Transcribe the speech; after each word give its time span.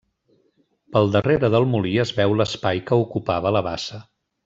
Pel 0.95 1.11
darrere 1.17 1.51
del 1.55 1.69
molí 1.75 1.93
es 2.07 2.15
veu 2.23 2.33
l'espai 2.41 2.83
que 2.89 3.01
ocupava 3.07 3.53
la 3.59 3.67
bassa. 3.73 4.03